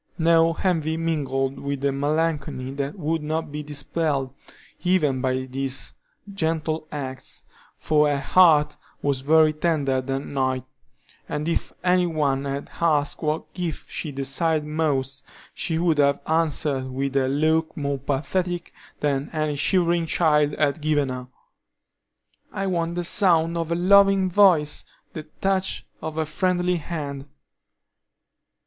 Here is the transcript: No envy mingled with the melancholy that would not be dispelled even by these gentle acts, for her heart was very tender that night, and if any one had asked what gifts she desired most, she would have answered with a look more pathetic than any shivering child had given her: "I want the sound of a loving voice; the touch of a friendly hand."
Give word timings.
No 0.17 0.53
envy 0.63 0.97
mingled 0.97 1.59
with 1.59 1.81
the 1.81 1.91
melancholy 1.91 2.71
that 2.71 2.97
would 2.97 3.21
not 3.21 3.51
be 3.51 3.61
dispelled 3.61 4.33
even 4.83 5.21
by 5.21 5.41
these 5.45 5.93
gentle 6.33 6.87
acts, 6.91 7.43
for 7.77 8.09
her 8.09 8.19
heart 8.19 8.77
was 9.03 9.21
very 9.21 9.53
tender 9.53 10.01
that 10.01 10.19
night, 10.21 10.63
and 11.29 11.47
if 11.47 11.71
any 11.83 12.07
one 12.07 12.45
had 12.45 12.71
asked 12.81 13.21
what 13.21 13.53
gifts 13.53 13.91
she 13.91 14.11
desired 14.11 14.65
most, 14.65 15.23
she 15.53 15.77
would 15.77 15.99
have 15.99 16.19
answered 16.25 16.89
with 16.89 17.15
a 17.15 17.27
look 17.27 17.77
more 17.77 17.99
pathetic 17.99 18.73
than 19.01 19.29
any 19.31 19.55
shivering 19.55 20.07
child 20.07 20.53
had 20.57 20.81
given 20.81 21.09
her: 21.09 21.27
"I 22.51 22.65
want 22.65 22.95
the 22.95 23.03
sound 23.03 23.55
of 23.55 23.71
a 23.71 23.75
loving 23.75 24.31
voice; 24.31 24.83
the 25.13 25.27
touch 25.41 25.85
of 26.01 26.17
a 26.17 26.25
friendly 26.25 26.77
hand." 26.77 27.29